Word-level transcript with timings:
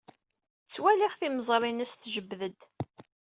Ttwaliɣ 0.65 1.13
timeẓri-nnes 1.19 1.91
tjebbed-d. 1.93 2.59